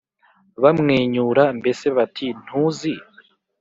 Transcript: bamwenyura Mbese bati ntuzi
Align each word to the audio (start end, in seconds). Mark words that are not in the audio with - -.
bamwenyura 0.61 1.43
Mbese 1.59 1.85
bati 1.97 2.27
ntuzi 2.43 2.93